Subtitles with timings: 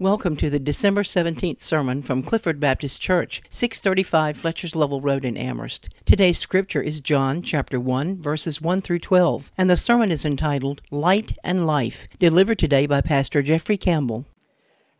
[0.00, 5.36] Welcome to the December 17th sermon from Clifford Baptist Church, 635 Fletcher's Level Road in
[5.36, 5.88] Amherst.
[6.04, 10.82] Today's scripture is John chapter 1 verses 1 through 12, and the sermon is entitled
[10.90, 14.26] Light and Life, delivered today by Pastor Jeffrey Campbell.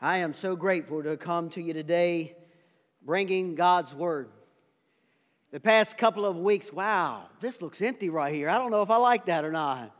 [0.01, 2.37] I am so grateful to come to you today
[3.05, 4.29] bringing God's word.
[5.51, 8.49] The past couple of weeks, wow, this looks empty right here.
[8.49, 9.93] I don't know if I like that or not.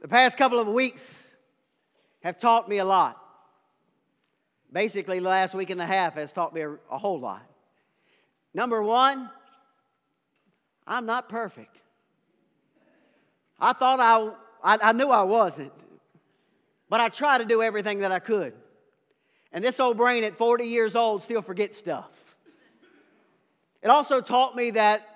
[0.00, 1.26] The past couple of weeks
[2.20, 3.18] have taught me a lot
[4.72, 7.42] basically the last week and a half has taught me a, a whole lot.
[8.54, 9.30] Number one,
[10.86, 11.78] I'm not perfect.
[13.60, 15.72] I thought I, I, I knew I wasn't,
[16.88, 18.54] but I try to do everything that I could.
[19.52, 22.10] And this old brain at 40 years old still forgets stuff.
[23.82, 25.06] It also taught me that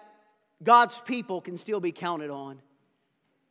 [0.62, 2.58] God's people can still be counted on.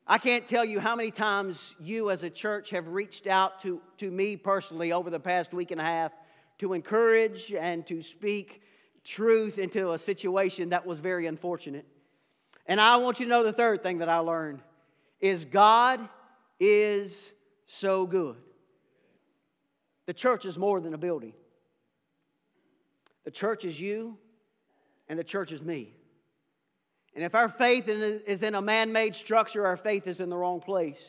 [0.08, 3.82] I can't tell you how many times you as a church have reached out to,
[3.98, 6.12] to me personally over the past week and a half
[6.60, 8.62] to encourage and to speak
[9.04, 11.88] truth into a situation that was very unfortunate.
[12.68, 14.62] And I want you to know the third thing that I learned
[15.20, 16.08] is God
[16.60, 17.32] is
[17.66, 18.36] so good.
[20.06, 21.34] The church is more than a building.
[23.24, 24.20] The church is you,
[25.10, 25.96] and the church is me.
[27.16, 30.36] And if our faith is in a man made structure, our faith is in the
[30.36, 31.00] wrong place.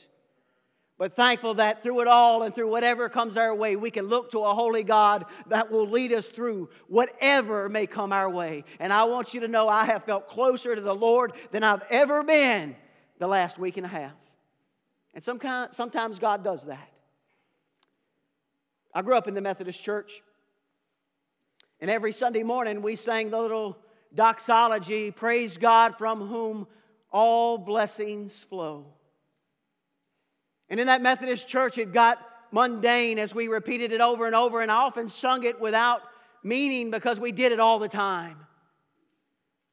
[0.99, 4.31] But thankful that through it all and through whatever comes our way, we can look
[4.31, 8.65] to a holy God that will lead us through whatever may come our way.
[8.79, 11.83] And I want you to know I have felt closer to the Lord than I've
[11.91, 12.77] ever been
[13.19, 14.15] the last week and a half.
[15.13, 16.89] And some kind, sometimes God does that.
[18.95, 20.23] I grew up in the Methodist church.
[21.81, 23.77] And every Sunday morning we sang the little
[24.17, 26.67] doxology, praise God from whom
[27.13, 28.87] all blessings flow.
[30.69, 32.19] And in that Methodist church, it got
[32.51, 36.03] mundane as we repeated it over and over, and I often sung it without
[36.43, 38.39] meaning because we did it all the time.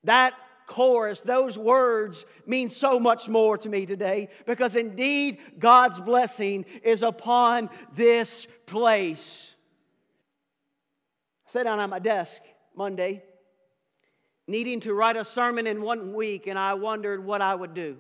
[0.04, 0.34] That
[0.68, 7.02] chorus, those words mean so much more to me today because indeed God's blessing is
[7.02, 9.52] upon this place.
[11.48, 12.42] I sat down at my desk
[12.76, 13.24] Monday
[14.48, 17.98] needing to write a sermon in one week, and I wondered what I would do.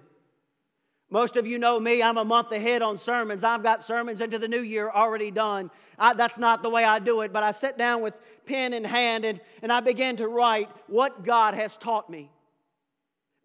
[1.10, 3.44] Most of you know me, I'm a month ahead on sermons.
[3.44, 5.70] I've got sermons into the new year already done.
[6.00, 8.16] I, that's not the way I do it, but I sat down with
[8.48, 12.32] pen in hand and, and I began to write what God has taught me.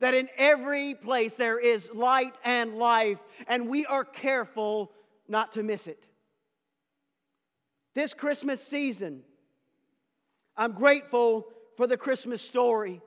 [0.00, 4.90] That in every place there is light and life, and we are careful
[5.28, 6.02] not to miss it.
[7.94, 9.24] This Christmas season,
[10.56, 11.48] I'm grateful
[11.78, 13.00] for the Christmas story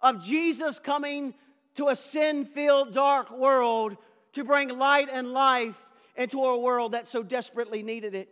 [0.00, 1.34] of Jesus coming
[1.74, 3.98] to a sin filled, dark world
[4.32, 5.76] to bring light and life
[6.16, 8.30] into a world that so desperately needed it.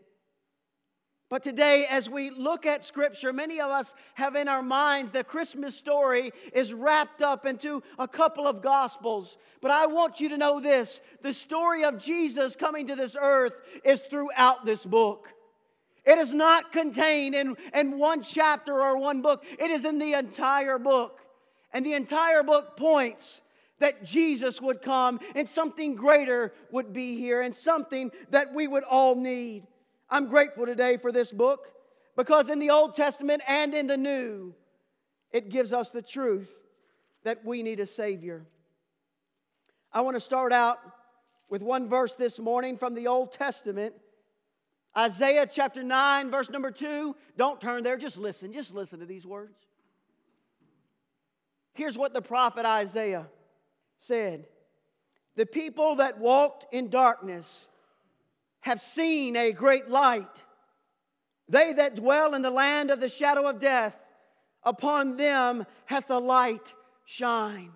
[1.28, 5.22] But today, as we look at Scripture, many of us have in our minds the
[5.22, 9.36] Christmas story is wrapped up into a couple of Gospels.
[9.60, 13.52] But I want you to know this the story of Jesus coming to this earth
[13.84, 15.28] is throughout this book.
[16.04, 20.14] It is not contained in, in one chapter or one book, it is in the
[20.14, 21.20] entire book.
[21.72, 23.40] And the entire book points
[23.78, 28.84] that Jesus would come and something greater would be here and something that we would
[28.84, 29.66] all need.
[30.10, 31.68] I'm grateful today for this book
[32.16, 34.54] because in the Old Testament and in the New,
[35.30, 36.50] it gives us the truth
[37.24, 38.44] that we need a Savior.
[39.92, 40.78] I want to start out
[41.48, 43.94] with one verse this morning from the Old Testament
[44.96, 47.16] Isaiah chapter 9, verse number 2.
[47.36, 48.52] Don't turn there, just listen.
[48.52, 49.56] Just listen to these words.
[51.74, 53.26] Here's what the prophet Isaiah
[53.98, 54.46] said
[55.36, 57.68] The people that walked in darkness
[58.60, 60.28] have seen a great light.
[61.48, 63.96] They that dwell in the land of the shadow of death,
[64.62, 66.72] upon them hath the light
[67.04, 67.72] shined.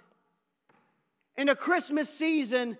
[1.37, 2.79] In the Christmas season,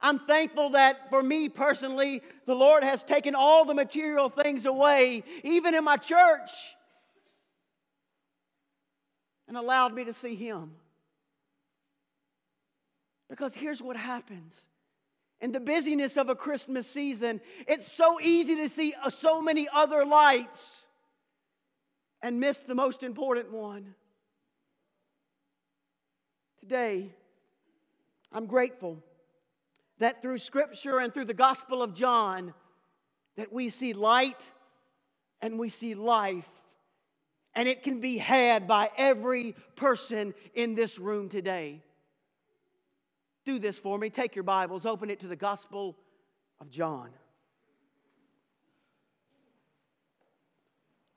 [0.00, 5.24] I'm thankful that for me personally, the Lord has taken all the material things away,
[5.42, 6.50] even in my church,
[9.48, 10.72] and allowed me to see Him.
[13.28, 14.60] Because here's what happens.
[15.40, 19.68] In the busyness of a Christmas season, it's so easy to see uh, so many
[19.72, 20.86] other lights
[22.22, 23.94] and miss the most important one.
[26.60, 27.12] Today,
[28.32, 29.02] I'm grateful
[29.98, 32.54] that through scripture and through the gospel of John
[33.36, 34.40] that we see light
[35.40, 36.48] and we see life
[37.54, 41.82] and it can be had by every person in this room today.
[43.44, 44.10] Do this for me.
[44.10, 45.96] Take your Bibles, open it to the Gospel
[46.60, 47.10] of John.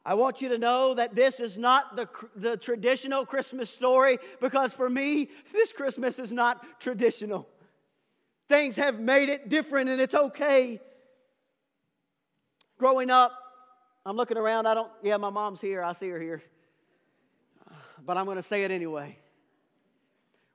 [0.04, 4.74] I want you to know that this is not the, the traditional Christmas story because
[4.74, 7.48] for me, this Christmas is not traditional.
[8.52, 10.82] Things have made it different and it's okay.
[12.78, 13.32] Growing up,
[14.06, 14.66] I'm looking around.
[14.68, 15.82] I don't, yeah, my mom's here.
[15.82, 16.44] I see her here.
[18.06, 19.18] But I'm going to say it anyway.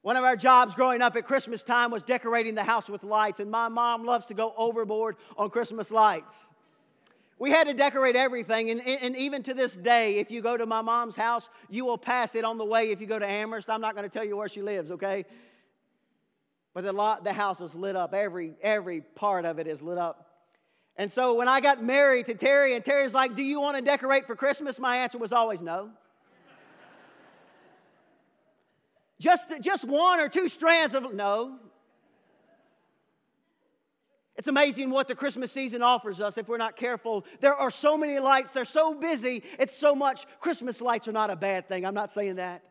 [0.02, 3.40] One of our jobs growing up at Christmas time was decorating the house with lights,
[3.40, 6.36] and my mom loves to go overboard on Christmas lights.
[7.38, 10.66] We had to decorate everything, and, and even to this day, if you go to
[10.66, 13.70] my mom's house, you will pass it on the way if you go to Amherst.
[13.70, 15.24] I'm not going to tell you where she lives, okay?
[16.76, 18.12] But the, lot, the house is lit up.
[18.12, 20.42] Every, every part of it is lit up.
[20.96, 23.82] And so when I got married to Terry, and Terry's like, Do you want to
[23.82, 24.78] decorate for Christmas?
[24.78, 25.88] My answer was always no.
[29.18, 31.58] just, just one or two strands of no.
[34.36, 37.24] It's amazing what the Christmas season offers us if we're not careful.
[37.40, 40.26] There are so many lights, they're so busy, it's so much.
[40.40, 42.62] Christmas lights are not a bad thing, I'm not saying that.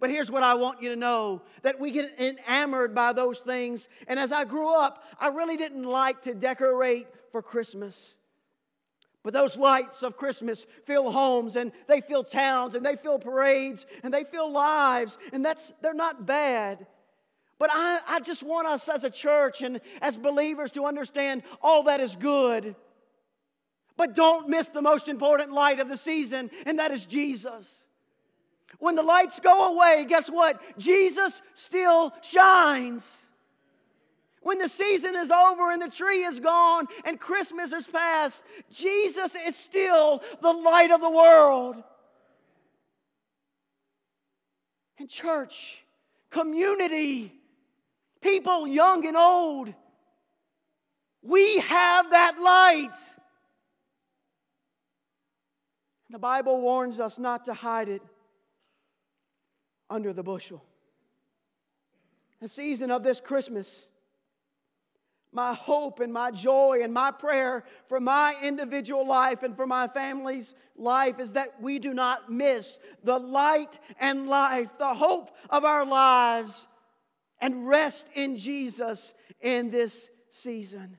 [0.00, 3.88] But here's what I want you to know that we get enamored by those things.
[4.06, 8.14] And as I grew up, I really didn't like to decorate for Christmas.
[9.24, 13.84] But those lights of Christmas fill homes and they fill towns and they fill parades
[14.04, 15.18] and they fill lives.
[15.32, 16.86] And that's they're not bad.
[17.58, 21.82] But I, I just want us as a church and as believers to understand all
[21.84, 22.76] that is good.
[23.96, 27.82] But don't miss the most important light of the season, and that is Jesus.
[28.78, 30.60] When the lights go away, guess what?
[30.78, 33.22] Jesus still shines.
[34.42, 39.34] When the season is over and the tree is gone and Christmas is past, Jesus
[39.34, 41.76] is still the light of the world.
[44.98, 45.78] And church,
[46.30, 47.32] community,
[48.20, 49.74] people young and old.
[51.22, 52.96] We have that light.
[56.10, 58.02] The Bible warns us not to hide it
[59.90, 60.62] under the bushel.
[62.40, 63.86] The season of this Christmas,
[65.32, 69.88] my hope and my joy and my prayer for my individual life and for my
[69.88, 75.64] family's life is that we do not miss the light and life, the hope of
[75.64, 76.66] our lives
[77.40, 80.96] and rest in Jesus in this season.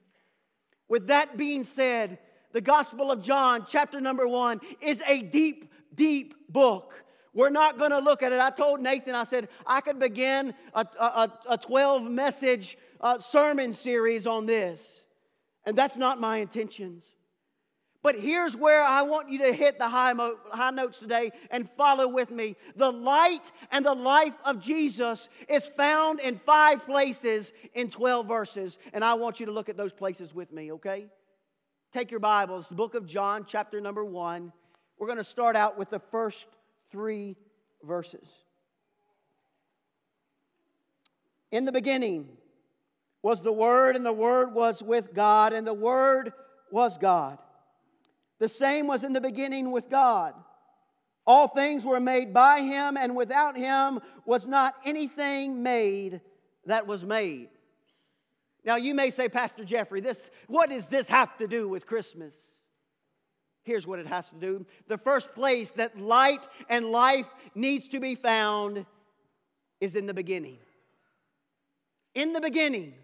[0.88, 2.20] With that being said,
[2.52, 7.04] the Gospel of John, chapter number one, is a deep, deep book.
[7.34, 8.40] We're not going to look at it.
[8.40, 13.74] I told Nathan, I said, I could begin a, a, a 12 message uh, sermon
[13.74, 14.82] series on this.
[15.66, 17.04] And that's not my intentions.
[18.02, 21.70] But here's where I want you to hit the high, mo- high notes today and
[21.76, 22.56] follow with me.
[22.78, 28.78] The light and the life of Jesus is found in five places in 12 verses.
[28.94, 31.08] And I want you to look at those places with me, okay?
[31.94, 34.54] Take your Bibles, the book of John, chapter number one.
[34.98, 36.48] We're going to start out with the first
[36.92, 37.36] three
[37.84, 38.28] verses.
[41.52, 42.28] In the beginning
[43.22, 46.32] was the Word, and the Word was with God, and the Word
[46.72, 47.38] was God.
[48.40, 50.34] The same was in the beginning with God.
[51.28, 56.22] All things were made by him, and without him was not anything made
[56.66, 57.50] that was made.
[58.64, 62.36] Now, you may say, Pastor Jeffrey, this, what does this have to do with Christmas?
[63.70, 64.66] Here's what it has to do.
[64.88, 68.84] The first place that light and life needs to be found
[69.80, 70.58] is in the beginning.
[72.16, 72.96] In the beginning.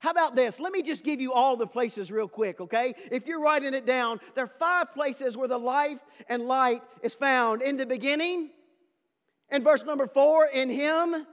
[0.00, 0.58] How about this?
[0.58, 2.96] Let me just give you all the places real quick, okay?
[3.12, 7.14] If you're writing it down, there are five places where the life and light is
[7.14, 7.62] found.
[7.62, 8.50] In the beginning,
[9.52, 11.24] in verse number four, in Him,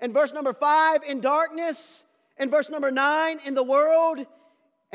[0.00, 2.04] in verse number five, in darkness,
[2.38, 4.24] in verse number nine, in the world,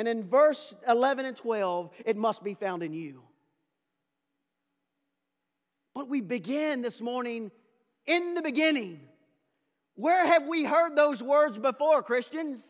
[0.02, 3.22] and in verse 11 and 12, it must be found in you.
[5.94, 7.52] But we begin this morning
[8.08, 9.00] in the beginning.
[9.94, 12.62] Where have we heard those words before, Christians?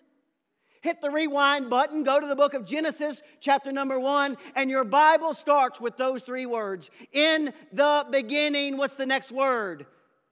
[0.82, 4.84] hit the rewind button, go to the book of Genesis, chapter number one, and your
[4.84, 6.90] Bible starts with those three words.
[7.14, 9.86] In the beginning, what's the next word?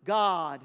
[0.05, 0.59] God.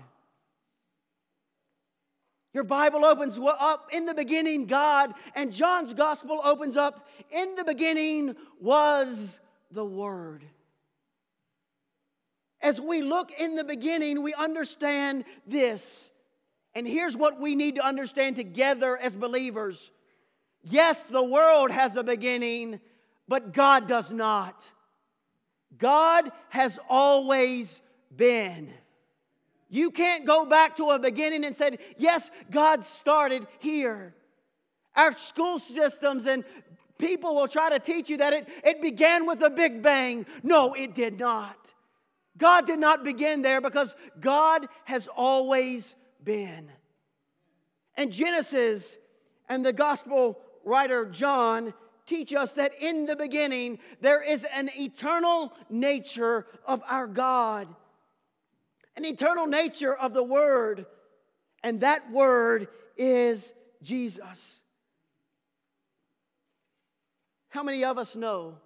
[2.55, 7.65] Your Bible opens up in the beginning, God, and John's gospel opens up in the
[7.65, 9.39] beginning was
[9.71, 10.45] the Word.
[12.63, 16.11] As we look in the beginning, we understand this
[16.75, 19.91] and here's what we need to understand together as believers
[20.67, 22.81] yes, the world has a beginning,
[23.29, 24.67] but God does not.
[25.77, 27.83] God has always
[28.15, 28.73] been.
[29.75, 34.15] You can't go back to a beginning and say, yes, God started here.
[34.95, 36.45] Our school systems and
[36.99, 40.27] People will try to teach you that it, it began with a big bang.
[40.43, 41.57] No, it did not.
[42.39, 46.71] God did not begin there because God has always been.
[47.97, 48.97] And Genesis
[49.49, 51.75] and the gospel writer John
[52.07, 57.69] teach us that in the beginning there is an eternal nature of our God,
[58.97, 60.87] an eternal nature of the Word,
[61.63, 64.61] and that Word is Jesus.
[67.49, 68.57] How many of us know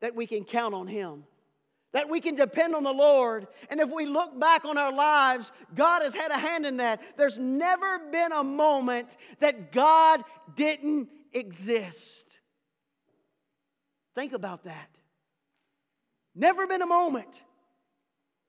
[0.00, 1.24] that we can count on Him?
[1.92, 3.46] That we can depend on the Lord.
[3.68, 7.02] And if we look back on our lives, God has had a hand in that.
[7.18, 9.08] There's never been a moment
[9.40, 10.22] that God
[10.56, 12.24] didn't exist.
[14.14, 14.88] Think about that.
[16.34, 17.28] Never been a moment.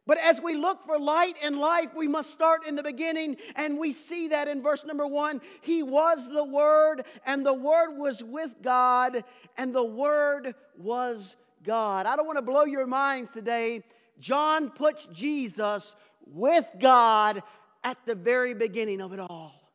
[0.05, 3.77] But as we look for light and life, we must start in the beginning, and
[3.77, 5.39] we see that in verse number one.
[5.61, 9.23] He was the Word, and the Word was with God,
[9.57, 12.05] and the Word was God.
[12.05, 13.83] I don't want to blow your minds today.
[14.19, 15.95] John puts Jesus
[16.25, 17.41] with God
[17.83, 19.71] at the very beginning of it all.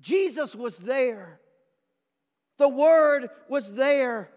[0.00, 1.38] Jesus was there,
[2.58, 4.30] the Word was there.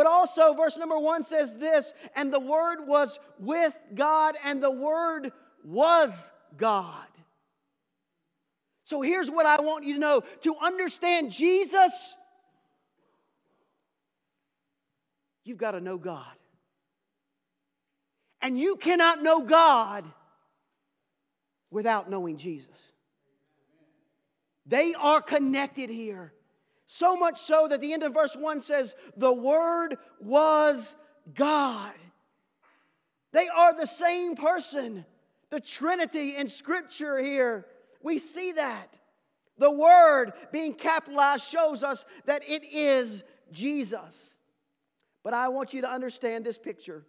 [0.00, 4.70] But also, verse number one says this, and the Word was with God, and the
[4.70, 5.30] Word
[5.62, 7.04] was God.
[8.84, 11.92] So here's what I want you to know to understand Jesus,
[15.44, 16.32] you've got to know God.
[18.40, 20.06] And you cannot know God
[21.70, 22.70] without knowing Jesus.
[24.64, 26.32] They are connected here.
[26.92, 30.96] So much so that the end of verse 1 says, The Word was
[31.36, 31.92] God.
[33.30, 35.06] They are the same person.
[35.50, 37.64] The Trinity in Scripture here,
[38.02, 38.92] we see that.
[39.56, 44.34] The Word being capitalized shows us that it is Jesus.
[45.22, 47.06] But I want you to understand this picture.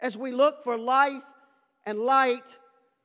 [0.00, 1.22] As we look for life
[1.84, 2.56] and light,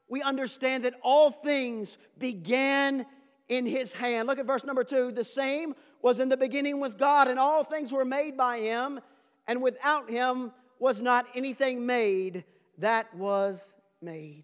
[0.07, 3.05] we understand that all things began
[3.49, 4.29] in His hand.
[4.29, 5.11] Look at verse number two.
[5.11, 8.99] The same was in the beginning with God, and all things were made by him,
[9.47, 12.45] and without him was not anything made
[12.77, 14.43] that was made.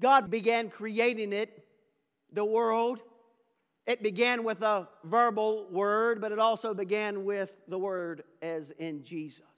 [0.00, 1.64] God began creating it,
[2.32, 3.00] the world.
[3.86, 9.04] It began with a verbal word, but it also began with the word as in
[9.04, 9.49] Jesus.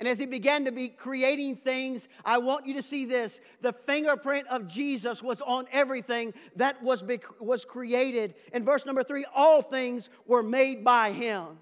[0.00, 3.40] And as he began to be creating things, I want you to see this.
[3.60, 8.34] The fingerprint of Jesus was on everything that was, be, was created.
[8.52, 11.58] In verse number three, all things were made by him.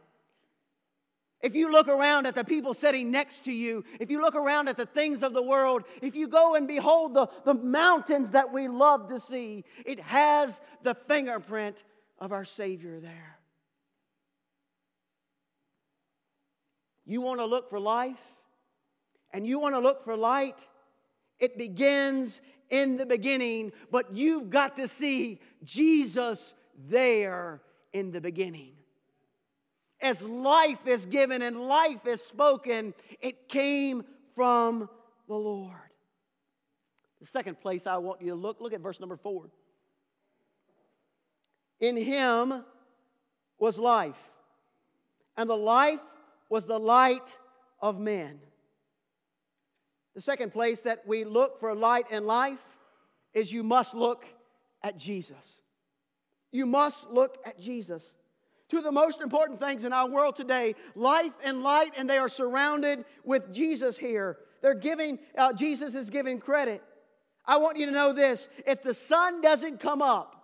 [1.42, 4.68] If you look around at the people sitting next to you, if you look around
[4.68, 8.52] at the things of the world, if you go and behold the, the mountains that
[8.52, 11.82] we love to see, it has the fingerprint
[12.18, 13.38] of our Savior there.
[17.04, 18.21] You want to look for life
[19.32, 20.59] and you want to look for light?
[21.38, 22.40] It begins
[22.71, 26.54] in the beginning, but you've got to see Jesus
[26.88, 27.61] there
[27.92, 28.73] in the beginning.
[30.00, 34.04] As life is given and life is spoken, it came
[34.35, 34.88] from
[35.28, 35.76] the Lord.
[37.21, 39.50] The second place I want you to look, look at verse number four.
[41.78, 42.64] In him
[43.59, 44.16] was life,
[45.37, 46.00] and the life
[46.52, 47.38] was the light
[47.80, 48.38] of men.
[50.14, 52.61] The second place that we look for light and life
[53.32, 54.26] is you must look
[54.82, 55.62] at Jesus.
[56.50, 58.12] You must look at Jesus.
[58.68, 62.18] Two of the most important things in our world today life and light, and they
[62.18, 64.37] are surrounded with Jesus here.
[64.61, 66.82] They're giving, uh, Jesus is giving credit.
[67.47, 70.37] I want you to know this if the sun doesn't come up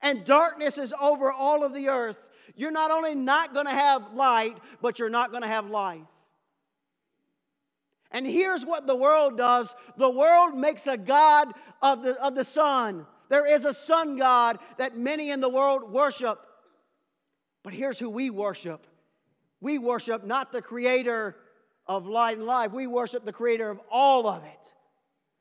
[0.00, 2.16] and darkness is over all of the earth,
[2.56, 6.02] you're not only not going to have light, but you're not going to have life.
[8.12, 12.44] And here's what the world does the world makes a God of the, of the
[12.44, 13.06] sun.
[13.28, 16.40] There is a sun God that many in the world worship.
[17.62, 18.86] But here's who we worship
[19.60, 21.36] we worship not the creator
[21.86, 24.74] of light and life, we worship the creator of all of it.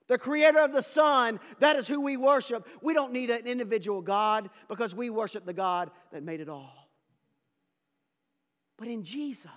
[0.08, 2.68] The creator of the sun, that is who we worship.
[2.82, 6.79] We don't need an individual God because we worship the God that made it all
[8.80, 9.52] but in Jesus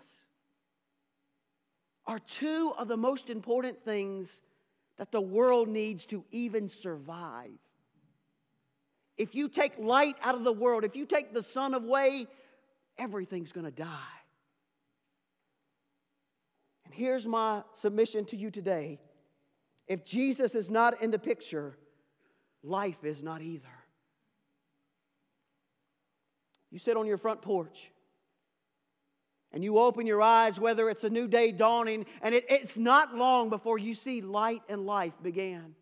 [2.04, 4.40] are two of the most important things
[4.98, 7.52] that the world needs to even survive.
[9.16, 12.26] If you take light out of the world, if you take the sun away,
[12.98, 14.18] everything's going to die.
[16.84, 18.98] And here's my submission to you today
[19.86, 21.76] if Jesus is not in the picture,
[22.64, 23.68] life is not either.
[26.72, 27.92] You sit on your front porch
[29.52, 33.14] and you open your eyes, whether it's a new day dawning, and it, it's not
[33.14, 35.74] long before you see light and life began.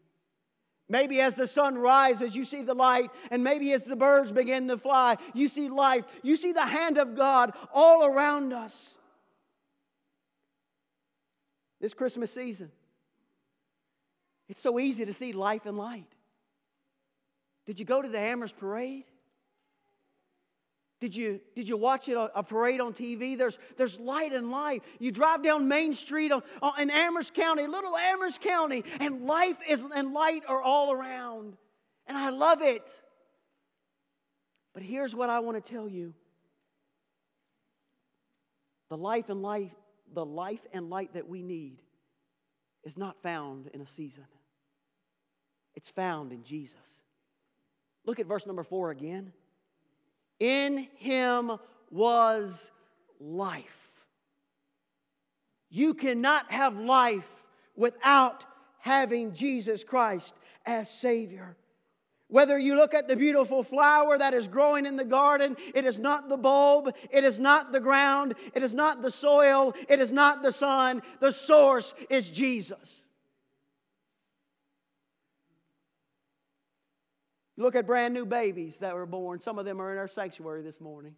[0.88, 4.66] Maybe as the sun rises, you see the light, and maybe as the birds begin
[4.68, 6.04] to fly, you see life.
[6.22, 8.94] You see the hand of God all around us.
[11.80, 12.72] This Christmas season,
[14.48, 16.12] it's so easy to see life and light.
[17.66, 19.04] Did you go to the Amherst Parade?
[21.00, 23.36] Did you, did you watch it, a, parade on TV?
[23.36, 24.82] There's, there's light and life.
[24.98, 29.56] You drive down Main Street on, on, in Amherst County, little Amherst County, and life
[29.66, 31.56] is, and light are all around.
[32.06, 32.86] And I love it.
[34.74, 36.12] But here's what I want to tell you.
[38.90, 39.72] The life and life,
[40.12, 41.78] the life and light that we need
[42.84, 44.26] is not found in a season.
[45.74, 46.76] It's found in Jesus.
[48.04, 49.32] Look at verse number four again.
[50.40, 51.52] In him
[51.90, 52.70] was
[53.20, 53.64] life.
[55.68, 57.30] You cannot have life
[57.76, 58.44] without
[58.78, 60.34] having Jesus Christ
[60.66, 61.56] as Savior.
[62.28, 65.98] Whether you look at the beautiful flower that is growing in the garden, it is
[65.98, 70.12] not the bulb, it is not the ground, it is not the soil, it is
[70.12, 71.02] not the sun.
[71.18, 73.02] The source is Jesus.
[77.60, 79.38] Look at brand new babies that were born.
[79.38, 81.14] Some of them are in our sanctuary this morning.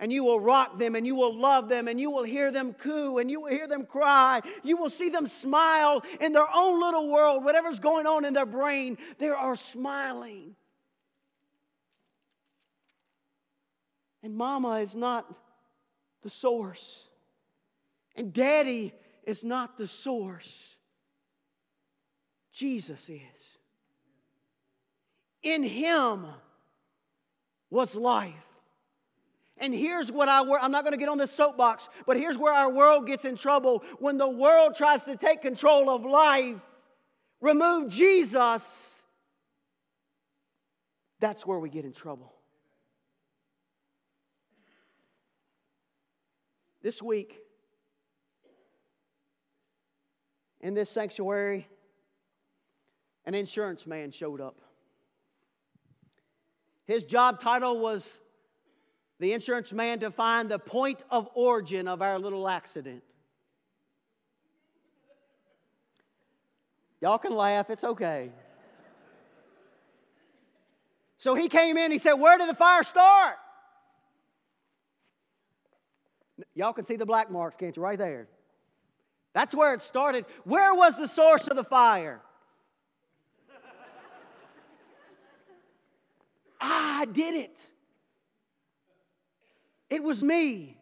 [0.00, 2.72] And you will rock them and you will love them and you will hear them
[2.72, 4.40] coo and you will hear them cry.
[4.64, 7.44] You will see them smile in their own little world.
[7.44, 10.56] Whatever's going on in their brain, they are smiling.
[14.24, 15.32] And mama is not
[16.22, 17.08] the source,
[18.16, 20.76] and daddy is not the source.
[22.52, 23.43] Jesus is.
[25.44, 26.26] In him
[27.70, 28.34] was life.
[29.58, 32.52] And here's what I, I'm not going to get on this soapbox, but here's where
[32.52, 33.84] our world gets in trouble.
[33.98, 36.56] When the world tries to take control of life,
[37.40, 39.02] remove Jesus,
[41.20, 42.32] that's where we get in trouble.
[46.82, 47.38] This week,
[50.60, 51.68] in this sanctuary,
[53.24, 54.63] an insurance man showed up.
[56.86, 58.20] His job title was
[59.18, 63.02] the insurance man to find the point of origin of our little accident.
[67.00, 68.30] Y'all can laugh, it's okay.
[71.18, 73.36] So he came in, he said, Where did the fire start?
[76.54, 77.82] Y'all can see the black marks, can't you?
[77.82, 78.26] Right there.
[79.32, 80.26] That's where it started.
[80.44, 82.20] Where was the source of the fire?
[86.66, 87.70] Ah, I did it.
[89.90, 90.78] It was me.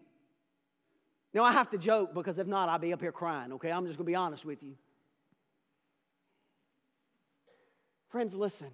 [1.35, 3.73] Now, I have to joke because if not, I'll be up here crying, okay?
[3.73, 4.77] I'm just to be honest with you.
[8.11, 8.71] Friends, listen.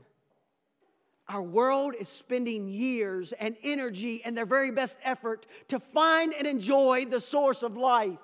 [1.28, 6.46] Our world is spending years and energy and their very best effort to find and
[6.46, 8.18] enjoy the source of life.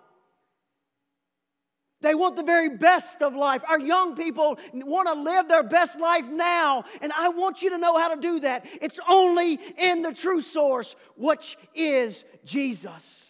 [2.04, 3.62] They want the very best of life.
[3.66, 7.78] Our young people want to live their best life now, and I want you to
[7.78, 8.66] know how to do that.
[8.82, 13.24] It's only in the true source, which is Jesus.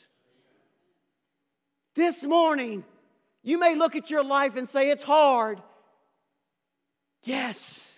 [1.95, 2.83] This morning,
[3.45, 5.63] you may look at your life and say, It's hard.
[7.23, 7.95] Yes.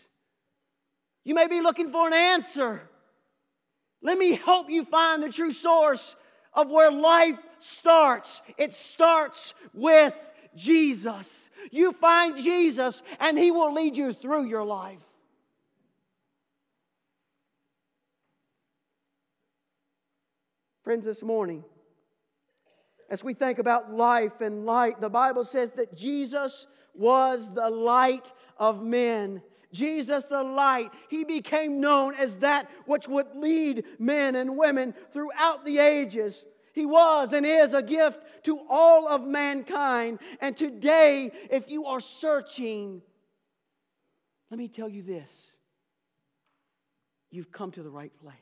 [1.24, 2.82] You may be looking for an answer.
[4.02, 6.16] Let me help you find the true source
[6.52, 8.42] of where life starts.
[8.58, 10.12] It starts with
[10.56, 11.50] Jesus.
[11.70, 15.02] You find Jesus, and He will lead you through your life.
[20.82, 21.64] Friends, this morning,
[23.10, 28.32] as we think about life and light, the Bible says that Jesus was the light
[28.56, 29.42] of men.
[29.72, 35.64] Jesus, the light, he became known as that which would lead men and women throughout
[35.64, 36.44] the ages.
[36.76, 40.18] He was and is a gift to all of mankind.
[40.42, 43.00] And today, if you are searching,
[44.50, 45.30] let me tell you this
[47.30, 48.34] you've come to the right place.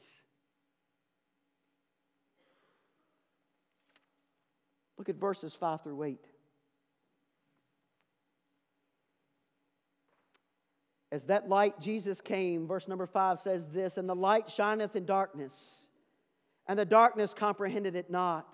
[4.99, 6.27] Look at verses 5 through 8.
[11.13, 15.05] As that light, Jesus came, verse number 5 says this, and the light shineth in
[15.05, 15.84] darkness
[16.67, 18.49] and the darkness comprehended it not.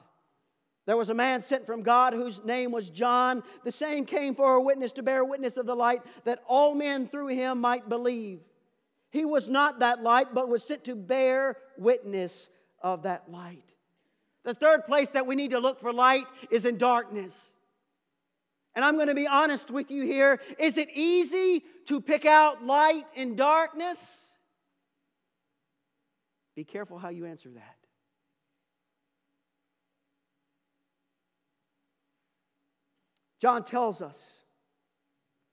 [0.86, 3.42] There was a man sent from God whose name was John.
[3.64, 7.06] The same came for a witness to bear witness of the light, that all men
[7.06, 8.40] through him might believe.
[9.10, 12.48] He was not that light, but was sent to bear witness
[12.82, 13.64] of that light.
[14.44, 17.50] The third place that we need to look for light is in darkness.
[18.74, 20.40] And I'm going to be honest with you here.
[20.58, 24.20] Is it easy to pick out light in darkness?
[26.54, 27.79] Be careful how you answer that.
[33.40, 34.18] John tells us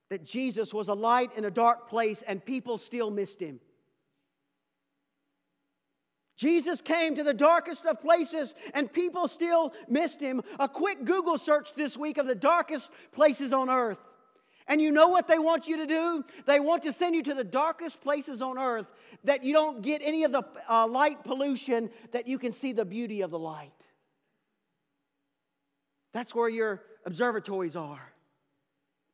[0.09, 3.59] that Jesus was a light in a dark place and people still missed him.
[6.37, 10.41] Jesus came to the darkest of places and people still missed him.
[10.59, 13.97] A quick Google search this week of the darkest places on earth.
[14.67, 16.25] And you know what they want you to do?
[16.45, 18.85] They want to send you to the darkest places on earth
[19.23, 22.85] that you don't get any of the uh, light pollution, that you can see the
[22.85, 23.71] beauty of the light.
[26.17, 28.01] That's where your observatories are.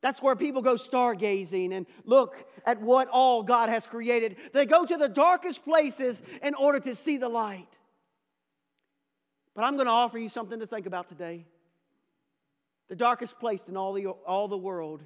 [0.01, 4.37] That's where people go stargazing and look at what all God has created.
[4.53, 7.67] They go to the darkest places in order to see the light.
[9.53, 11.45] But I'm going to offer you something to think about today.
[12.87, 15.03] The darkest place in all the, all the world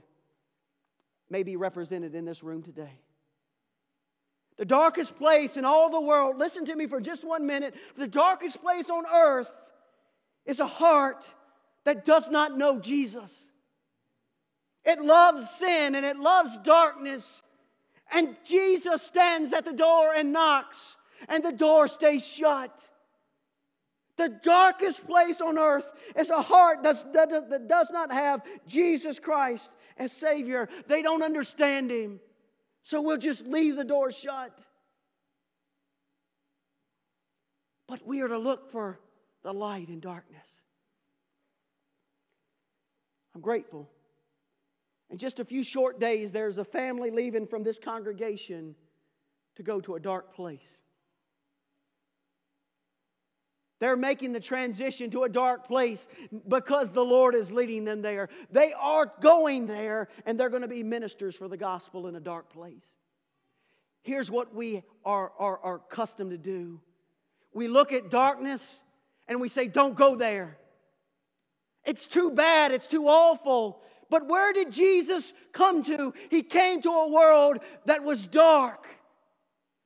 [1.31, 3.01] may be represented in this room today.
[4.57, 7.73] The darkest place in all the world, listen to me for just one minute.
[7.97, 9.49] The darkest place on earth
[10.45, 11.25] is a heart
[11.87, 13.31] that does not know Jesus.
[14.83, 17.41] It loves sin and it loves darkness.
[18.11, 20.97] And Jesus stands at the door and knocks,
[21.29, 22.77] and the door stays shut.
[24.17, 30.11] The darkest place on earth is a heart that does not have Jesus Christ as
[30.11, 30.67] Savior.
[30.87, 32.19] They don't understand Him.
[32.83, 34.59] So we'll just leave the door shut.
[37.87, 38.99] But we are to look for
[39.43, 40.43] the light in darkness.
[43.37, 43.87] I'm grateful
[45.11, 48.73] in just a few short days, there's a family leaving from this congregation
[49.57, 50.65] to go to a dark place.
[53.79, 56.07] They're making the transition to a dark place
[56.47, 58.27] because the Lord is leading them there.
[58.51, 62.19] They are going there and they're going to be ministers for the gospel in a
[62.19, 62.87] dark place.
[64.01, 66.81] Here's what we are, are, are accustomed to do
[67.53, 68.79] we look at darkness
[69.27, 70.57] and we say, Don't go there.
[71.87, 73.81] It's too bad, it's too awful.
[74.09, 76.13] But where did Jesus come to?
[76.29, 78.85] He came to a world that was dark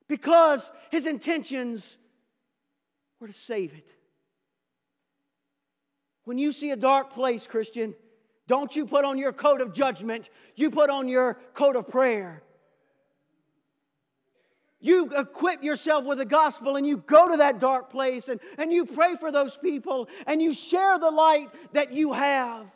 [0.08, 1.96] because his intentions
[3.20, 3.88] were to save it.
[6.24, 7.94] When you see a dark place, Christian,
[8.48, 12.42] don't you put on your coat of judgment, you put on your coat of prayer.
[14.82, 18.72] You equip yourself with the gospel and you go to that dark place and, and
[18.72, 22.66] you pray for those people and you share the light that you have.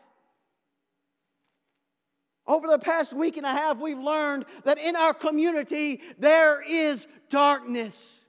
[2.46, 7.08] Over the past week and a half, we've learned that in our community there is
[7.28, 8.24] darkness.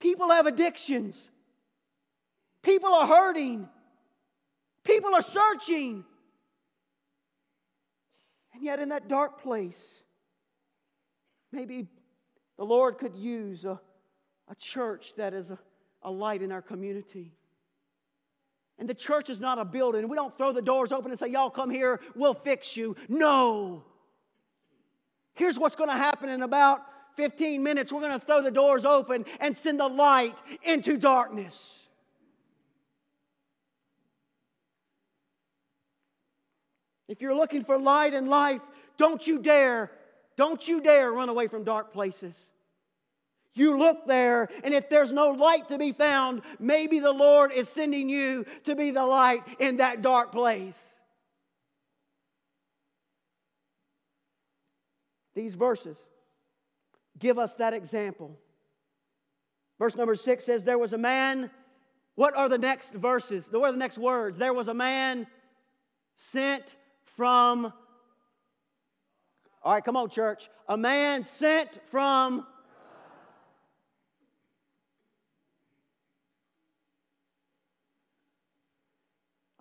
[0.00, 1.20] People have addictions.
[2.62, 3.68] People are hurting.
[4.84, 6.02] People are searching.
[8.54, 10.02] And yet, in that dark place,
[11.52, 11.88] maybe
[12.56, 13.80] the Lord could use a,
[14.48, 15.58] a church that is a,
[16.02, 17.32] a light in our community.
[18.78, 20.08] And the church is not a building.
[20.08, 22.96] We don't throw the doors open and say, Y'all come here, we'll fix you.
[23.08, 23.84] No.
[25.34, 26.82] Here's what's going to happen in about
[27.16, 27.92] 15 minutes.
[27.92, 31.78] We're going to throw the doors open and send the light into darkness.
[37.08, 38.60] If you're looking for light in life,
[38.96, 39.90] don't you dare,
[40.40, 42.32] don't you dare run away from dark places.
[43.52, 47.68] You look there, and if there's no light to be found, maybe the Lord is
[47.68, 50.94] sending you to be the light in that dark place.
[55.34, 55.98] These verses
[57.18, 58.34] give us that example.
[59.78, 61.50] Verse number six says, There was a man.
[62.14, 63.46] What are the next verses?
[63.50, 64.38] What are the next words?
[64.38, 65.26] There was a man
[66.16, 66.64] sent
[67.14, 67.74] from.
[69.62, 70.48] All right, come on, church.
[70.68, 72.46] A man sent from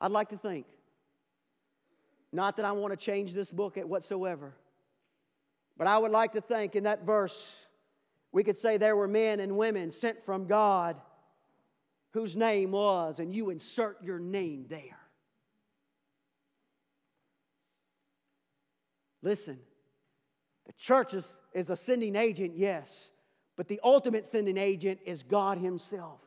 [0.02, 0.66] I'd like to think.
[2.32, 4.54] Not that I want to change this book at whatsoever,
[5.78, 7.66] but I would like to think in that verse,
[8.32, 10.96] we could say there were men and women sent from God
[12.12, 15.00] whose name was, and you insert your name there.
[19.22, 19.60] Listen,
[20.70, 23.10] the church is, is a sending agent, yes,
[23.58, 26.22] but the ultimate sending agent is God Himself.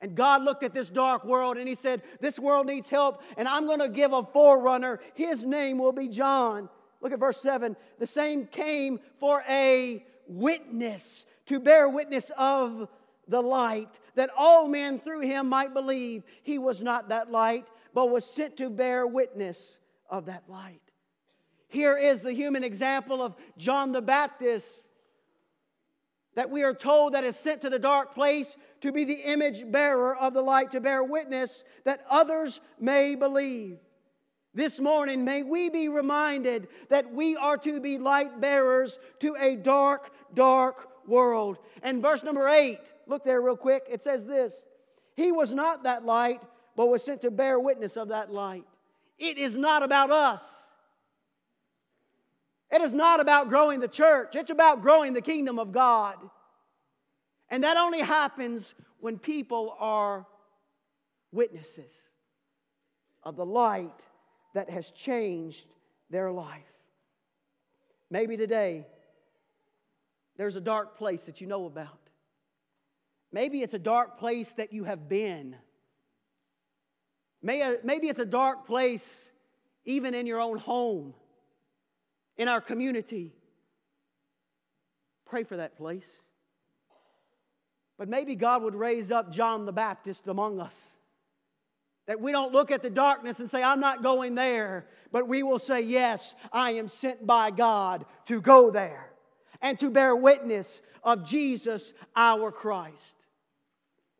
[0.00, 3.48] And God looked at this dark world and He said, This world needs help, and
[3.48, 5.00] I'm going to give a forerunner.
[5.14, 6.68] His name will be John.
[7.00, 7.74] Look at verse 7.
[7.98, 12.86] The same came for a witness, to bear witness of
[13.26, 18.08] the light, that all men through him might believe he was not that light, but
[18.08, 20.87] was sent to bear witness of that light.
[21.68, 24.84] Here is the human example of John the Baptist
[26.34, 29.70] that we are told that is sent to the dark place to be the image
[29.70, 33.78] bearer of the light, to bear witness that others may believe.
[34.54, 39.56] This morning, may we be reminded that we are to be light bearers to a
[39.56, 41.58] dark, dark world.
[41.82, 44.64] And verse number eight, look there real quick, it says this
[45.16, 46.40] He was not that light,
[46.76, 48.64] but was sent to bear witness of that light.
[49.18, 50.67] It is not about us.
[52.70, 56.16] It is not about growing the church, it's about growing the kingdom of God.
[57.50, 60.26] And that only happens when people are
[61.32, 61.90] witnesses
[63.22, 64.00] of the light
[64.54, 65.66] that has changed
[66.10, 66.62] their life.
[68.10, 68.86] Maybe today
[70.36, 71.98] there's a dark place that you know about.
[73.32, 75.56] Maybe it's a dark place that you have been.
[77.46, 79.30] Uh, maybe it's a dark place
[79.84, 81.14] even in your own home,
[82.38, 83.34] in our community.
[85.26, 86.06] Pray for that place.
[87.98, 90.92] But maybe God would raise up John the Baptist among us
[92.08, 95.42] that we don't look at the darkness and say, I'm not going there, but we
[95.42, 99.10] will say, Yes, I am sent by God to go there
[99.60, 102.96] and to bear witness of Jesus our Christ.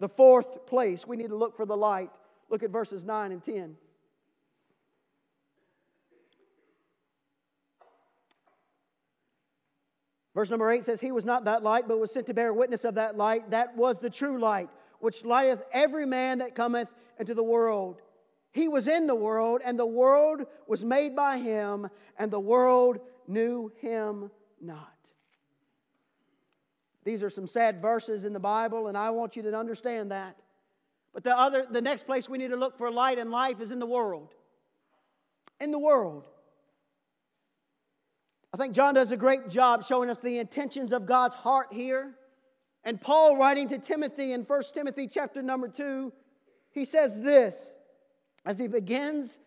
[0.00, 2.10] The fourth place, we need to look for the light.
[2.50, 3.76] Look at verses 9 and 10.
[10.38, 12.84] Verse number 8 says, He was not that light, but was sent to bear witness
[12.84, 13.50] of that light.
[13.50, 14.68] That was the true light,
[15.00, 16.86] which lighteth every man that cometh
[17.18, 18.02] into the world.
[18.52, 21.88] He was in the world, and the world was made by him,
[22.20, 24.94] and the world knew him not.
[27.02, 30.36] These are some sad verses in the Bible, and I want you to understand that.
[31.12, 33.72] But the other the next place we need to look for light and life is
[33.72, 34.32] in the world.
[35.58, 36.28] In the world.
[38.58, 42.16] I think John does a great job showing us the intentions of God's heart here.
[42.82, 46.12] And Paul writing to Timothy in 1 Timothy chapter number 2
[46.70, 47.72] he says this
[48.44, 49.38] as he begins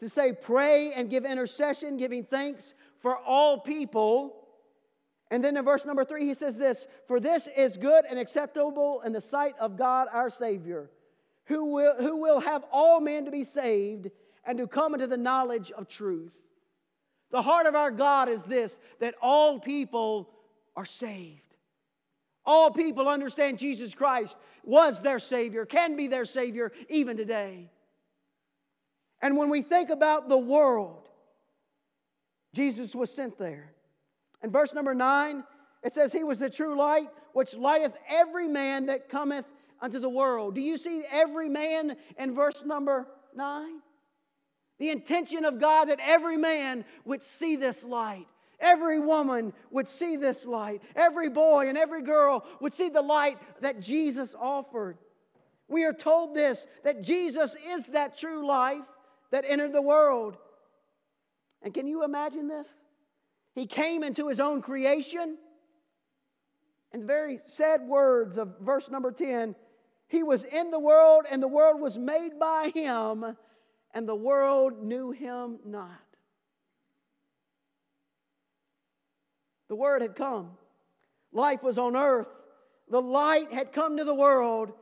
[0.00, 4.48] to say, Pray and give intercession, giving thanks for all people.
[5.30, 9.00] And then in verse number three, he says this For this is good and acceptable
[9.00, 10.90] in the sight of God our Savior,
[11.46, 14.10] who will, who will have all men to be saved
[14.44, 16.32] and to come into the knowledge of truth.
[17.30, 20.30] The heart of our God is this that all people
[20.76, 21.42] are saved.
[22.44, 27.70] All people understand Jesus Christ was their Savior, can be their Savior even today.
[29.20, 31.08] And when we think about the world,
[32.54, 33.72] Jesus was sent there.
[34.42, 35.44] In verse number nine,
[35.82, 39.44] it says, He was the true light which lighteth every man that cometh
[39.80, 40.54] unto the world.
[40.54, 43.80] Do you see every man in verse number nine?
[44.78, 48.26] The intention of God that every man would see this light.
[48.60, 50.82] Every woman would see this light.
[50.96, 54.98] Every boy and every girl would see the light that Jesus offered.
[55.68, 58.84] We are told this that Jesus is that true life
[59.30, 60.36] that entered the world.
[61.62, 62.66] And can you imagine this?
[63.54, 65.36] He came into his own creation.
[66.92, 69.54] And the very sad words of verse number 10
[70.08, 73.36] He was in the world, and the world was made by him,
[73.94, 75.90] and the world knew him not.
[79.68, 80.50] The Word had come.
[81.32, 82.28] Life was on earth.
[82.90, 84.72] The light had come to the world.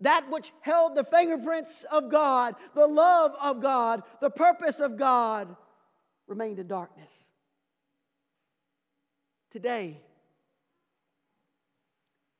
[0.00, 5.54] That which held the fingerprints of God, the love of God, the purpose of God,
[6.26, 7.10] remained in darkness.
[9.50, 10.00] Today,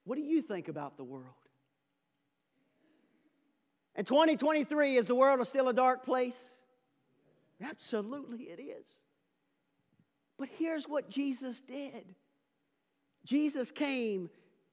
[0.05, 1.27] what do you think about the world?
[4.01, 6.57] In 2023, is the world still a dark place?
[7.63, 8.87] Absolutely, it is.
[10.39, 12.07] But here's what Jesus did
[13.27, 14.31] Jesus came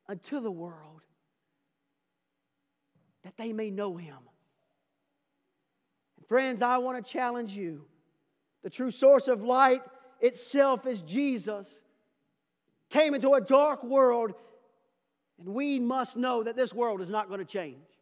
[0.08, 1.02] unto the world
[3.26, 4.16] that they may know him.
[6.16, 7.84] And friends, I want to challenge you.
[8.64, 9.82] The true source of light
[10.22, 11.68] itself is Jesus.
[12.92, 14.36] Came into a dark world,
[15.38, 17.97] and we must know that this world is not going to change.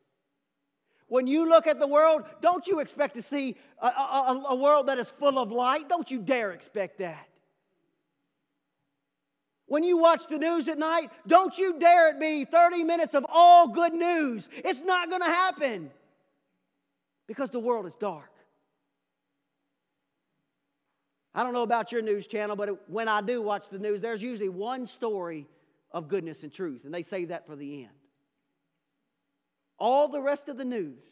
[1.07, 4.87] When you look at the world, don't you expect to see a, a, a world
[4.87, 5.87] that is full of light?
[5.87, 7.27] Don't you dare expect that.
[9.67, 13.25] When you watch the news at night, don't you dare it be 30 minutes of
[13.29, 14.47] all good news.
[14.53, 15.91] It's not going to happen
[17.27, 18.31] because the world is dark.
[21.33, 24.21] I don't know about your news channel, but when I do watch the news, there's
[24.21, 25.47] usually one story
[25.91, 28.04] of goodness and truth, and they save that for the end.
[29.77, 31.03] All the rest of the news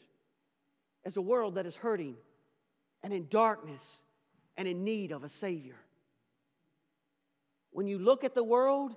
[1.06, 2.16] is a world that is hurting
[3.04, 3.82] and in darkness
[4.56, 5.76] and in need of a Savior.
[7.72, 8.96] When you look at the world,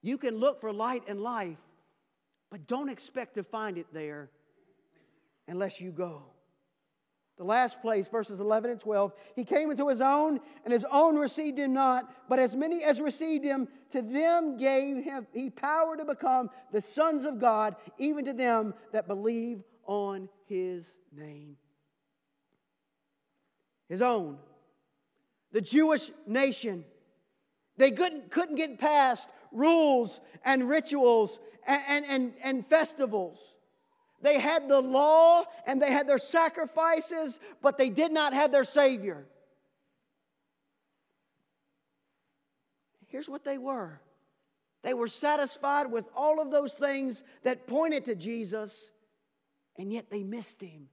[0.00, 1.58] you can look for light and life,
[2.50, 4.30] but don't expect to find it there
[5.46, 6.22] unless you go.
[7.40, 9.14] The last place, verses 11 and 12.
[9.34, 12.28] He came into his own, and his own received him not.
[12.28, 16.82] But as many as received him, to them gave him he power to become the
[16.82, 21.56] sons of God, even to them that believe on his name.
[23.88, 24.36] His own.
[25.52, 26.84] The Jewish nation.
[27.78, 33.38] They couldn't, couldn't get past rules and rituals and, and, and, and festivals.
[34.22, 38.64] They had the law and they had their sacrifices, but they did not have their
[38.64, 39.26] Savior.
[43.06, 44.00] Here's what they were
[44.82, 48.90] they were satisfied with all of those things that pointed to Jesus,
[49.76, 50.88] and yet they missed Him.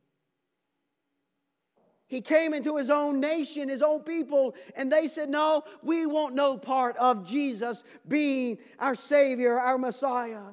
[2.08, 6.36] He came into his own nation, his own people, and they said, No, we want
[6.36, 10.44] no part of Jesus being our Savior, our Messiah.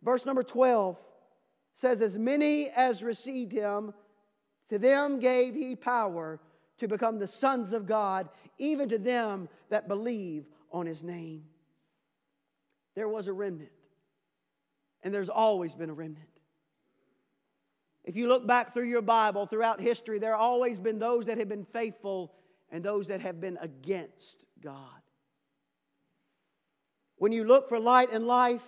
[0.00, 0.96] Verse number 12
[1.78, 3.94] says, As many as received him,
[4.68, 6.40] to them gave he power
[6.78, 11.44] to become the sons of God, even to them that believe on his name.
[12.94, 13.70] There was a remnant,
[15.02, 16.26] and there's always been a remnant.
[18.04, 21.38] If you look back through your Bible, throughout history, there have always been those that
[21.38, 22.32] have been faithful
[22.70, 25.00] and those that have been against God.
[27.16, 28.64] When you look for light and life,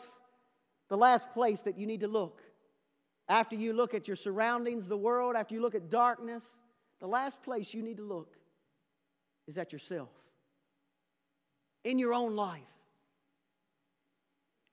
[0.88, 2.40] the last place that you need to look
[3.30, 6.42] after you look at your surroundings, the world, after you look at darkness,
[6.98, 8.34] the last place you need to look
[9.46, 10.10] is at yourself,
[11.84, 12.60] in your own life.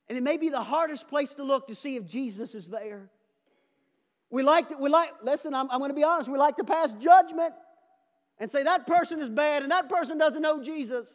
[0.10, 3.10] And it may be the hardest place to look to see if Jesus is there.
[4.32, 6.64] We like, to, we like listen, I'm, I'm going to be honest, we like to
[6.64, 7.54] pass judgment
[8.40, 11.06] and say that person is bad and that person doesn't know Jesus.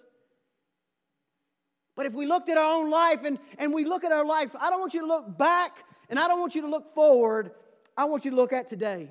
[1.96, 4.50] But if we looked at our own life and, and we look at our life,
[4.58, 5.72] I don't want you to look back
[6.12, 7.52] and I don't want you to look forward,
[7.96, 9.08] I want you to look at today.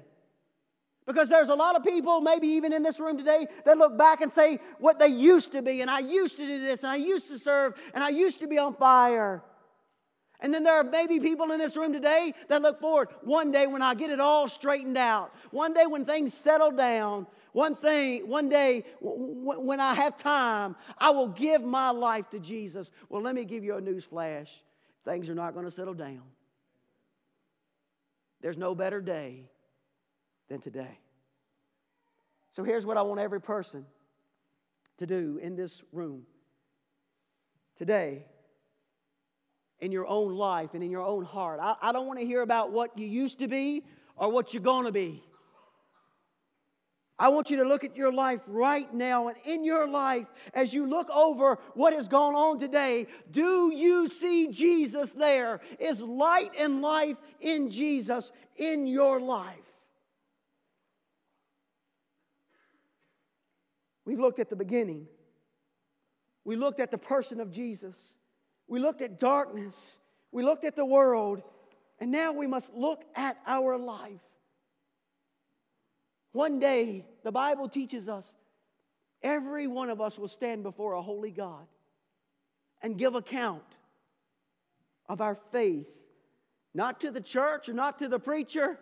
[1.07, 4.21] Because there's a lot of people, maybe even in this room today, that look back
[4.21, 6.97] and say what they used to be, and I used to do this, and I
[6.97, 9.41] used to serve, and I used to be on fire.
[10.41, 13.07] And then there are maybe people in this room today that look forward.
[13.23, 17.25] One day when I get it all straightened out, one day when things settle down,
[17.51, 22.91] one thing, one day when I have time, I will give my life to Jesus.
[23.09, 24.51] Well, let me give you a news flash.
[25.03, 26.21] Things are not going to settle down.
[28.41, 29.43] There's no better day
[30.49, 30.99] than today.
[32.53, 33.85] So here's what I want every person
[34.97, 36.23] to do in this room
[37.77, 38.25] today
[39.79, 41.59] in your own life and in your own heart.
[41.61, 43.83] I, I don't want to hear about what you used to be
[44.15, 45.23] or what you're going to be.
[47.21, 50.73] I want you to look at your life right now, and in your life, as
[50.73, 55.61] you look over what has gone on today, do you see Jesus there?
[55.79, 59.53] Is light and life in Jesus in your life?
[64.03, 65.05] We've looked at the beginning,
[66.43, 68.15] we looked at the person of Jesus,
[68.67, 69.75] we looked at darkness,
[70.31, 71.43] we looked at the world,
[71.99, 74.21] and now we must look at our life.
[76.31, 78.25] One day, the Bible teaches us
[79.21, 81.67] every one of us will stand before a holy God
[82.81, 83.63] and give account
[85.07, 85.89] of our faith,
[86.73, 88.79] not to the church or not to the preacher,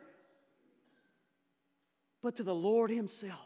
[2.22, 3.40] but to the Lord Himself.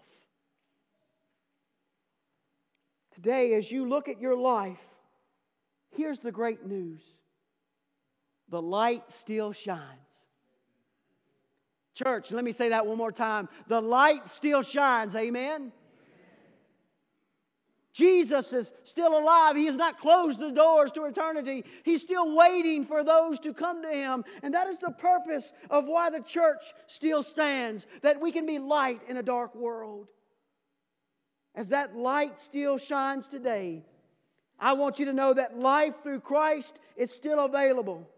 [3.15, 4.81] Today, as you look at your life,
[5.95, 7.01] here's the great news
[8.49, 10.12] the light still shines.
[11.93, 13.47] Church, let me say that one more time.
[13.67, 15.15] The light still shines.
[15.15, 15.71] Amen.
[17.93, 19.55] Jesus is still alive.
[19.55, 21.63] He has not closed the doors to eternity.
[21.83, 24.25] He's still waiting for those to come to Him.
[24.41, 28.57] And that is the purpose of why the church still stands, that we can be
[28.57, 30.07] light in a dark world.
[31.53, 33.85] As that light still shines today,
[34.59, 38.09] I want you to know that life through Christ is still available.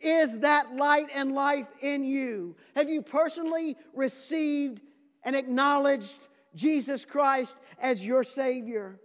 [0.00, 2.56] Is that light and life in you?
[2.76, 4.80] Have you personally received
[5.24, 6.20] and acknowledged
[6.54, 9.00] Jesus Christ as your Savior?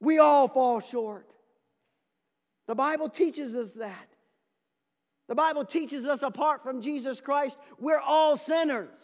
[0.00, 1.28] We all fall short.
[2.66, 4.08] The Bible teaches us that.
[5.28, 8.94] The Bible teaches us apart from Jesus Christ, we're all sinners.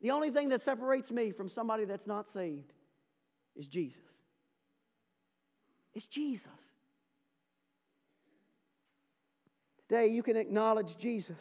[0.00, 2.72] The only thing that separates me from somebody that's not saved
[3.56, 3.98] is Jesus.
[5.94, 6.50] It's Jesus.
[9.94, 11.38] Today, you can acknowledge Jesus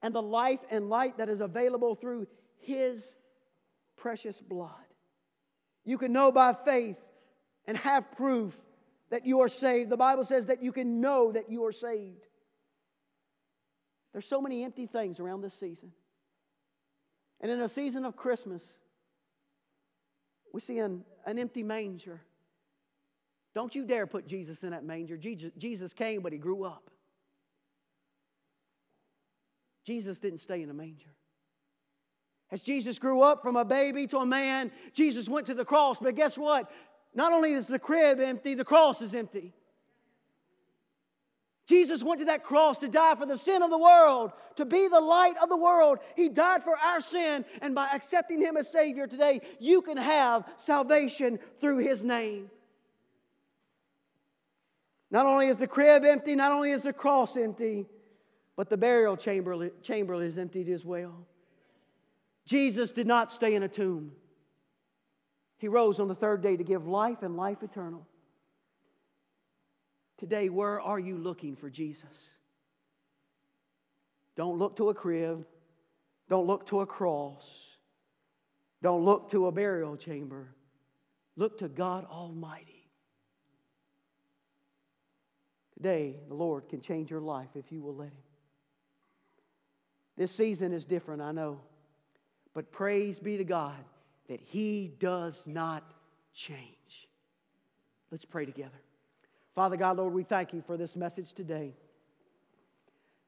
[0.00, 3.16] and the life and light that is available through His
[3.98, 4.70] precious blood.
[5.84, 6.96] You can know by faith
[7.66, 8.54] and have proof
[9.10, 9.90] that you are saved.
[9.90, 12.24] The Bible says that you can know that you are saved.
[14.14, 15.92] There's so many empty things around this season.
[17.42, 18.62] And in a season of Christmas,
[20.50, 22.22] we see an, an empty manger.
[23.54, 25.18] Don't you dare put Jesus in that manger.
[25.18, 26.88] Jesus, Jesus came, but he grew up.
[29.84, 31.10] Jesus didn't stay in a manger.
[32.50, 35.98] As Jesus grew up from a baby to a man, Jesus went to the cross.
[35.98, 36.70] But guess what?
[37.14, 39.54] Not only is the crib empty, the cross is empty.
[41.66, 44.88] Jesus went to that cross to die for the sin of the world, to be
[44.88, 45.98] the light of the world.
[46.16, 50.44] He died for our sin, and by accepting Him as Savior today, you can have
[50.58, 52.50] salvation through His name.
[55.10, 57.86] Not only is the crib empty, not only is the cross empty,
[58.62, 61.26] but the burial chamber, chamber is emptied as well.
[62.46, 64.12] Jesus did not stay in a tomb.
[65.58, 68.06] He rose on the third day to give life and life eternal.
[70.16, 72.04] Today, where are you looking for Jesus?
[74.36, 75.44] Don't look to a crib.
[76.28, 77.44] Don't look to a cross.
[78.80, 80.54] Don't look to a burial chamber.
[81.34, 82.88] Look to God Almighty.
[85.74, 88.22] Today, the Lord can change your life if you will let Him.
[90.16, 91.60] This season is different, I know.
[92.54, 93.84] But praise be to God
[94.28, 95.82] that He does not
[96.34, 97.08] change.
[98.10, 98.80] Let's pray together.
[99.54, 101.74] Father God, Lord, we thank you for this message today.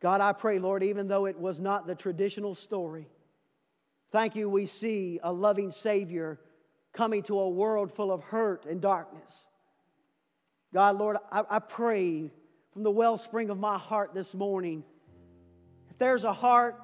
[0.01, 3.09] God, I pray, Lord, even though it was not the traditional story,
[4.13, 6.39] thank you, we see a loving Savior
[6.93, 9.47] coming to a world full of hurt and darkness.
[10.73, 12.31] God, Lord, I, I pray
[12.73, 14.85] from the wellspring of my heart this morning
[15.95, 16.77] if there's a heart,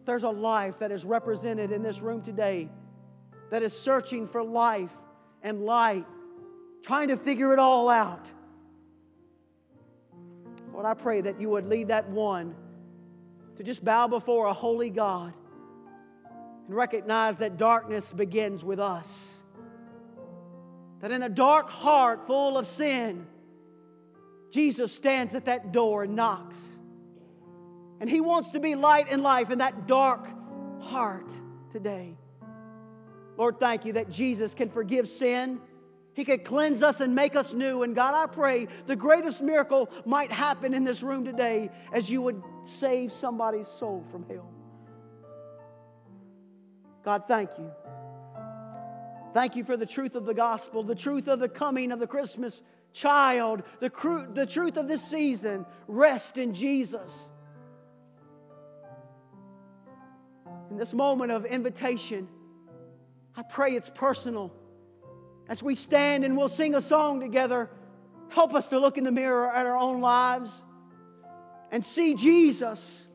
[0.00, 2.68] if there's a life that is represented in this room today
[3.50, 4.92] that is searching for life
[5.42, 6.04] and light,
[6.82, 8.26] trying to figure it all out,
[10.74, 12.54] Lord, I pray that you would lead that one
[13.56, 15.32] to just bow before a holy God
[16.66, 19.38] and recognize that darkness begins with us.
[21.00, 23.26] That in a dark heart full of sin,
[24.50, 26.58] Jesus stands at that door and knocks.
[28.00, 30.26] And He wants to be light in life in that dark
[30.80, 31.30] heart
[31.70, 32.16] today.
[33.36, 35.60] Lord, thank you that Jesus can forgive sin.
[36.14, 37.82] He could cleanse us and make us new.
[37.82, 42.20] And God, I pray the greatest miracle might happen in this room today as you
[42.22, 44.50] would save somebody's soul from hell.
[47.04, 47.70] God, thank you.
[49.32, 52.06] Thank you for the truth of the gospel, the truth of the coming of the
[52.06, 55.64] Christmas child, the, cru- the truth of this season.
[55.86, 57.30] Rest in Jesus.
[60.80, 62.26] This moment of invitation,
[63.36, 64.50] I pray it's personal.
[65.46, 67.68] As we stand and we'll sing a song together,
[68.30, 70.50] help us to look in the mirror at our own lives
[71.70, 73.06] and see Jesus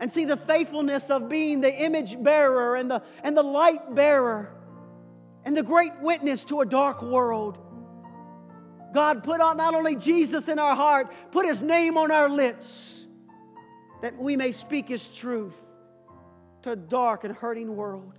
[0.00, 4.52] and see the faithfulness of being the image bearer and the, and the light bearer
[5.44, 7.56] and the great witness to a dark world.
[8.92, 13.00] God, put on not only Jesus in our heart, put his name on our lips
[14.02, 15.54] that we may speak his truth
[16.68, 18.12] to a dark and hurting world.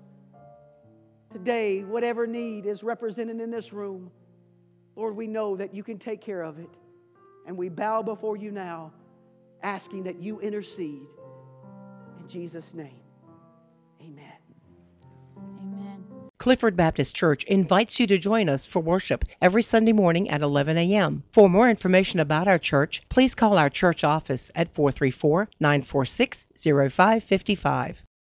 [1.31, 4.09] Today, whatever need is represented in this room,
[4.95, 6.69] Lord, we know that you can take care of it.
[7.45, 8.91] And we bow before you now,
[9.61, 11.05] asking that you intercede.
[12.19, 13.01] In Jesus' name,
[14.01, 14.33] amen.
[15.37, 16.03] Amen.
[16.39, 20.75] Clifford Baptist Church invites you to join us for worship every Sunday morning at 11
[20.75, 21.23] a.m.
[21.31, 28.03] For more information about our church, please call our church office at 434 946 0555.